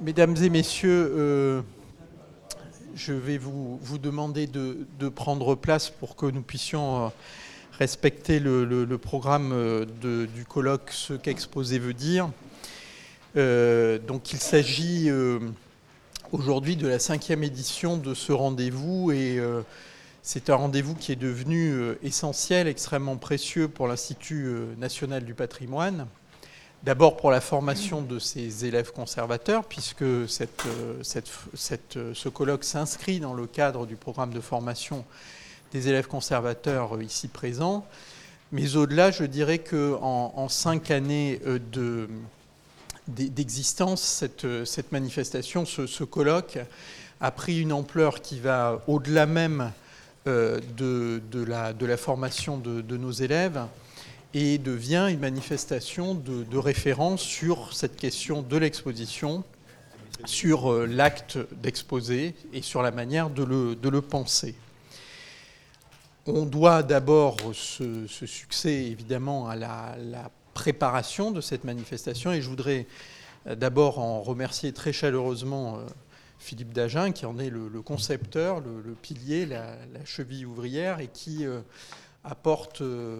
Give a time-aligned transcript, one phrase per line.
[0.00, 1.62] Mesdames et messieurs, euh,
[2.94, 7.08] je vais vous, demander de, prendre place pour que nous puissions euh,
[7.72, 9.86] respecter le, programme euh,
[10.26, 12.30] du colloque Ce qu'exposer veut dire.
[13.34, 15.10] Donc il s'agit
[16.32, 19.40] aujourd'hui de la cinquième édition de ce rendez-vous et
[20.22, 21.72] c'est un rendez-vous qui est devenu
[22.02, 26.06] essentiel, extrêmement précieux pour l'Institut national du patrimoine.
[26.84, 30.62] D'abord pour la formation de ses élèves conservateurs, puisque cette,
[31.02, 35.04] cette, ce colloque s'inscrit dans le cadre du programme de formation
[35.72, 37.84] des élèves conservateurs ici présents.
[38.52, 41.40] Mais au-delà, je dirais qu'en en cinq années
[41.72, 42.08] de,
[43.08, 46.58] d'existence, cette, manifestation, ce, colloque,
[47.20, 49.72] a pris une ampleur qui va au-delà même
[50.26, 53.60] euh, de, la, formation de, nos élèves
[54.34, 59.44] et devient une manifestation de, référence sur cette question de l'exposition,
[60.24, 64.54] sur euh, l'acte d'exposer et sur la manière de le, penser.
[66.26, 72.88] On doit d'abord ce, succès évidemment à la, préparation de cette manifestation et je voudrais
[73.46, 75.78] d'abord en remercier très chaleureusement
[76.38, 81.60] Philippe Dagen qui en est le, concepteur, le, pilier, la, cheville ouvrière et qui euh,
[82.28, 83.18] apporte euh,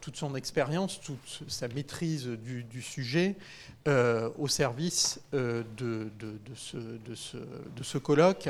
[0.00, 3.36] toute son, expérience, toute sa maîtrise du, sujet
[3.86, 6.10] euh, au service euh, de,
[7.82, 8.48] ce, colloque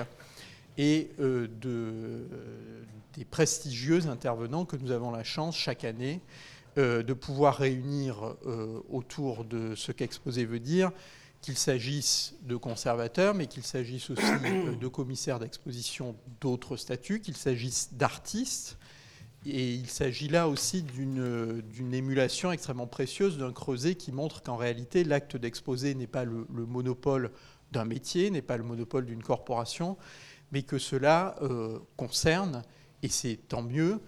[0.77, 2.29] et de,
[3.15, 6.21] des prestigieux intervenants que nous avons la chance chaque année
[6.77, 8.37] de pouvoir réunir
[8.89, 10.93] autour de ce qu'exposer veut dire,
[11.41, 14.23] qu'il s'agisse de conservateurs, mais qu'il s'agisse aussi
[14.81, 18.79] de commissaires d'exposition d'autres statuts, qu'il s'agisse d'artistes.
[19.47, 25.05] Et il s'agit là aussi d'une émulation extrêmement précieuse d'un creuset qui montre qu'en réalité,
[25.05, 27.31] l'acte d'exposer n'est pas le, le monopole
[27.73, 29.97] d'un métier, n'est pas le monopole d'une corporation,
[30.53, 32.63] mais que cela euh, concerne,
[33.03, 34.01] et c'est tant mieux,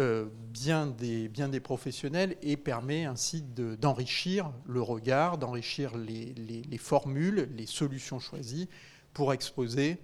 [0.00, 6.34] euh, bien, des, bien des professionnels et permet ainsi d'enrichir de, le regard, d'enrichir les,
[6.34, 8.68] les, les, formules, les solutions choisies
[9.12, 9.98] pour exposer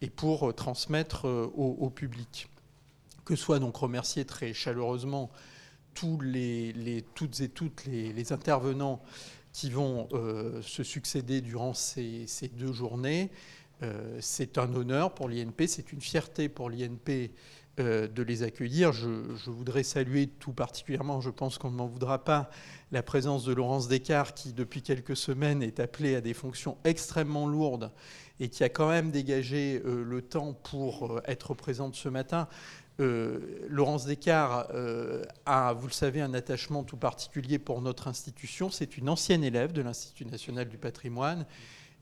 [0.00, 2.48] et pour euh, transmettre au, public.
[3.24, 5.30] Que soient donc remerciés très chaleureusement
[5.94, 9.00] tous les, toutes et toutes les, intervenants
[9.52, 13.30] qui vont euh, se succéder durant ces, deux journées.
[13.82, 17.30] Euh, c'est un honneur pour l'INP, c'est une fierté pour l'INP
[17.80, 18.92] euh, de les accueillir.
[18.92, 19.08] Je,
[19.46, 22.50] voudrais saluer tout particulièrement, je pense qu'on ne m'en voudra pas,
[22.92, 27.46] la présence de Laurence Descartes qui, depuis quelques semaines, est appelée à des fonctions extrêmement
[27.46, 27.92] lourdes
[28.40, 32.48] et qui a quand même dégagé le temps pour être présente ce matin.
[33.00, 34.70] Euh, Laurence Descartes
[35.46, 38.70] a, vous le savez, un attachement tout particulier pour notre institution.
[38.70, 41.46] C'est une ancienne élève de l'Institut national du patrimoine.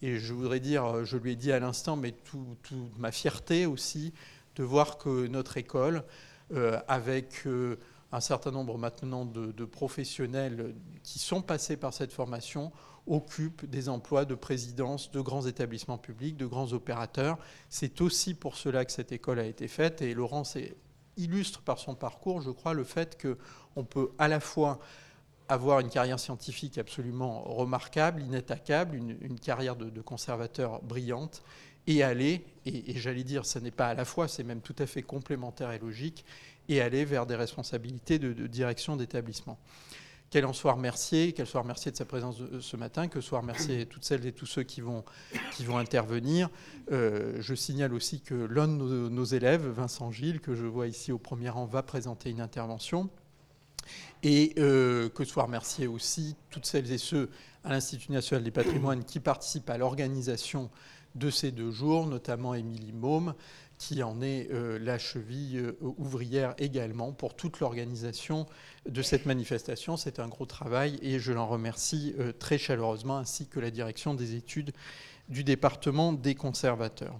[0.02, 3.66] Et je voudrais dire, je lui ai dit à l'instant, mais toute tout ma fierté
[3.66, 4.12] aussi,
[4.56, 6.04] de voir que notre école,
[6.52, 7.78] euh, avec euh,
[8.10, 12.72] un certain nombre maintenant de, professionnels qui sont passés par cette formation,
[13.06, 17.38] occupe des emplois de présidence de grands établissements publics, de grands opérateurs.
[17.68, 20.02] C'est aussi pour cela que cette école a été faite.
[20.02, 20.56] Et Laurence
[21.16, 24.78] illustre par son parcours, je crois, le fait qu'on peut à la fois
[25.48, 31.42] avoir une carrière scientifique absolument remarquable, inattaquable, une, carrière de, conservateur brillante,
[31.88, 34.86] et aller, et, j'allais dire, ce n'est pas à la fois, c'est même tout à
[34.86, 36.24] fait complémentaire et logique,
[36.68, 39.58] et aller vers des responsabilités de direction d'établissement.
[40.32, 43.40] Qu'elle en soit remerciée, qu'elle soit remerciée de sa présence de, ce matin, que soit
[43.40, 45.04] remerciée toutes celles et tous ceux qui vont,
[45.52, 46.48] qui vont intervenir.
[46.90, 50.86] Euh, je signale aussi que l'un de nos, nos, élèves, Vincent Gilles, que je vois
[50.86, 53.10] ici au premier rang, va présenter une intervention.
[54.22, 57.28] Et euh, que soit remerciée aussi toutes celles et ceux
[57.62, 60.70] à l'Institut national des patrimoines qui participent à l'organisation
[61.14, 63.34] de ces deux jours, notamment Émilie Môme,
[63.78, 68.46] qui en est euh, la cheville euh, ouvrière également pour toute l'organisation
[68.88, 69.96] de cette manifestation.
[69.96, 74.14] C'est un gros travail et je l'en remercie euh, très chaleureusement, ainsi que la direction
[74.14, 74.72] des études
[75.28, 77.18] du département des conservateurs.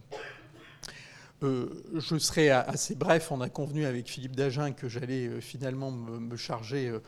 [1.43, 3.33] Euh, je serai assez bref.
[3.33, 7.01] On a convenu avec Philippe Dagen que j'allais euh, finalement me, charger euh,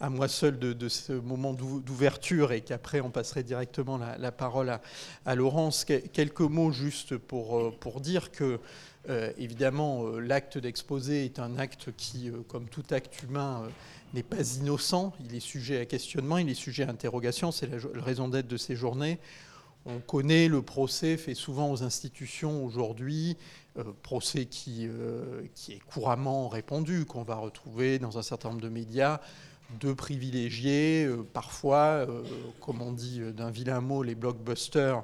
[0.00, 4.78] à moi seul de, ce moment d'ouverture et qu'après on passerait directement la, parole
[5.24, 5.84] à, Laurence.
[5.84, 8.58] Quelques mots juste pour, pour dire que
[9.36, 13.68] évidemment l'acte d'exposer est un acte qui, comme tout acte humain,
[14.14, 15.12] n'est pas innocent.
[15.24, 17.52] Il est sujet à questionnement, il est sujet à interrogation.
[17.52, 19.18] C'est la raison d'être de ces journées.
[19.84, 23.36] On connaît le procès fait souvent aux institutions aujourd'hui,
[23.78, 28.60] euh, procès qui, euh, qui, est couramment répandu, qu'on va retrouver dans un certain nombre
[28.60, 29.20] de médias,
[29.80, 32.06] de privilégier parfois,
[32.60, 35.02] comme on dit d'un vilain mot, les blockbusters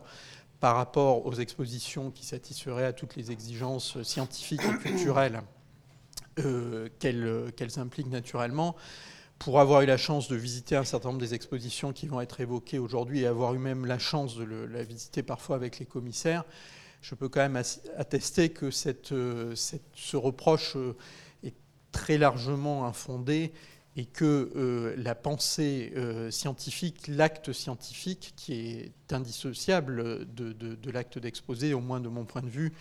[0.60, 5.40] par rapport aux expositions qui satisferaient à toutes les exigences scientifiques et culturelles
[6.36, 8.76] qu'elles impliquent naturellement
[9.38, 12.40] pour avoir eu la chance de visiter un certain nombre des expositions qui vont être
[12.40, 16.44] évoquées aujourd'hui et avoir eu même la chance de la visiter parfois avec les commissaires,
[17.00, 17.62] je peux quand même
[17.96, 18.70] attester que
[19.12, 20.96] euh, ce reproche euh,
[21.44, 21.55] est
[21.93, 23.52] très largement infondé
[23.96, 25.93] et que euh, la pensée
[26.31, 32.49] scientifique, l'acte scientifique, qui est indissociable de, l'acte d'exposer, au moins de mon point de
[32.49, 32.73] vue,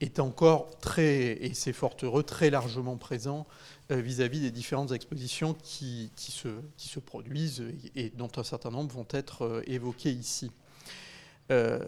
[0.00, 3.46] est encore très, et c'est fort heureux, très largement présent
[3.88, 7.62] vis-à-vis des différentes expositions qui, se, qui, se, produisent
[7.94, 10.50] et dont un certain nombre vont être évoquées ici.
[11.52, 11.78] Euh,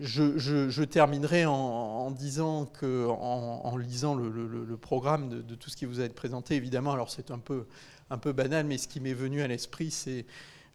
[0.00, 6.04] je, terminerai en, disant que, en, lisant le, programme de, tout ce qui vous a
[6.04, 7.66] été présenté, évidemment, alors c'est un peu,
[8.08, 10.24] un peu banal, mais ce qui m'est venu à l'esprit, c'est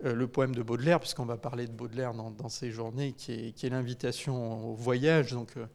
[0.03, 3.69] euh, le poème de Baudelaire, puisqu'on va parler de Baudelaire dans, ces journées, qui est,
[3.69, 5.31] l'invitation au voyage.
[5.31, 5.65] Donc, euh,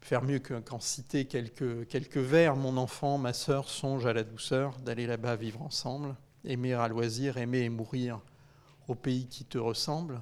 [0.00, 2.56] faire mieux qu'en citer quelques, quelques vers.
[2.56, 7.36] Mon enfant, ma sœur, songe à la douceur d'aller là-bas vivre ensemble, aimer à loisir,
[7.36, 8.20] aimer et mourir
[8.88, 10.20] au pays qui te ressemble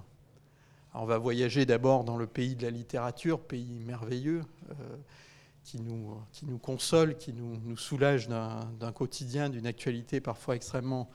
[0.94, 4.74] on va voyager d'abord dans le pays de la littérature, pays merveilleux, euh,
[5.64, 11.10] qui, nous, qui nous console, qui nous, nous soulage d'un quotidien, d'une actualité parfois extrêmement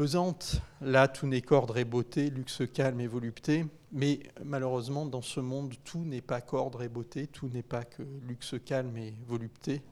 [0.00, 0.62] pesante.
[0.80, 3.66] Là, tout n'est qu'ordre et beauté, luxe, calme et volupté.
[3.92, 8.02] Mais malheureusement, dans ce monde, tout n'est pas qu'ordre et beauté, tout n'est pas que
[8.26, 9.82] luxe, calme et volupté.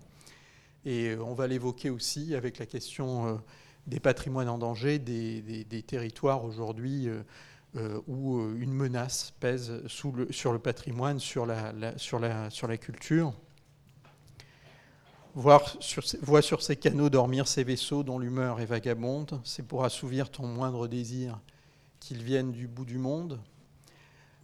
[0.86, 3.34] Et on va l'évoquer aussi avec la question euh,
[3.86, 7.22] des patrimoines en danger, des, territoires aujourd'hui euh,
[7.76, 10.14] euh, où euh, une menace pèse sur
[10.54, 13.34] le patrimoine, sur la culture.
[15.40, 19.84] Voir sur, vois sur ces canaux dormir ces vaisseaux dont l'humeur est vagabonde, c'est pour
[19.84, 21.38] assouvir ton moindre désir
[22.00, 23.38] qu'ils viennent du bout du monde.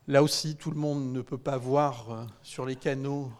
[0.07, 3.33] Là aussi, tout le monde ne peut pas voir euh, sur les canaux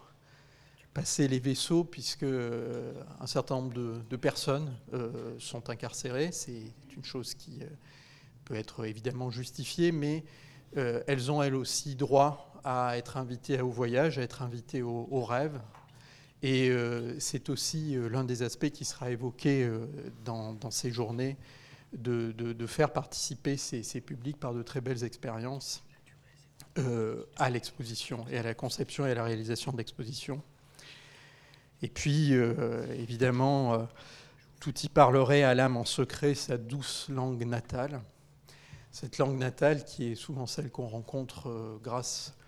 [0.93, 4.73] passer les vaisseaux, puisque un certain nombre de, personnes
[5.39, 6.31] sont incarcérées.
[6.31, 7.59] C'est une chose qui
[8.45, 10.23] peut être évidemment justifiée, mais
[10.77, 15.23] euh, elles ont elles aussi droit à être invitées au voyage, à être invitées au,
[15.23, 15.59] rêve.
[16.45, 19.67] Et euh, c'est aussi euh, l'un des aspects qui sera évoqué
[20.23, 21.37] dans, ces journées,
[21.93, 25.83] de, faire participer ces, ces, publics par de très belles expériences
[27.37, 30.41] à l'exposition et à la conception et à la réalisation de l'exposition.
[31.81, 32.33] Et puis,
[32.97, 33.87] évidemment,
[34.59, 38.01] tout y parlerait à l'âme en secret sa douce langue natale
[38.95, 42.44] cette langue natale qui est souvent celle qu'on rencontre euh, grâce euh,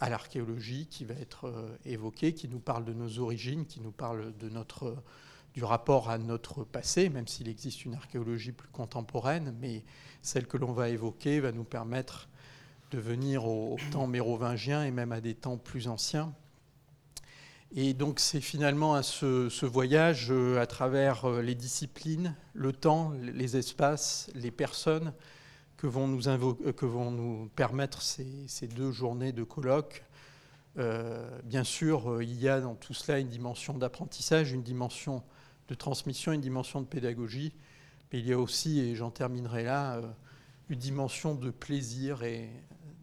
[0.00, 3.90] à l'archéologie qui va être euh, évoquée, qui nous parle de nos origines, qui nous
[3.90, 4.96] parle de notre,
[5.54, 9.84] du rapport à notre passé, même s'il existe une archéologie plus contemporaine, mais
[10.22, 12.28] celle que l'on va évoquer va nous permettre
[12.90, 16.32] de venir au, temps mérovingien et même à des temps plus anciens.
[17.74, 23.56] Et donc c'est finalement à ce, ce, voyage à travers les disciplines, le temps, les
[23.56, 25.12] espaces, les personnes,
[25.76, 30.04] que vont nous, euh, que vont nous permettre ces, deux journées de colloque.
[30.78, 35.22] Euh, bien sûr, euh, il y a dans tout cela une dimension d'apprentissage, une dimension
[35.68, 37.52] de transmission, une dimension de pédagogie,
[38.12, 40.00] mais il y a aussi, et j'en terminerai là,
[40.68, 42.22] une dimension de plaisir.
[42.22, 42.48] Et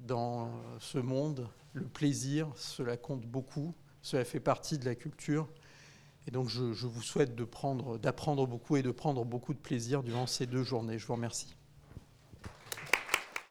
[0.08, 0.50] dans
[0.80, 5.50] ce monde, le plaisir, cela compte beaucoup, cela fait partie de la culture.
[6.26, 10.26] Et donc je, je vous souhaite d'apprendre beaucoup et de prendre beaucoup de plaisir durant
[10.26, 10.98] ces deux journées.
[10.98, 11.54] Je vous remercie.